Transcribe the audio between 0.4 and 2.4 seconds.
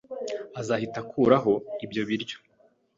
Azahita akuraho ibyo biryo.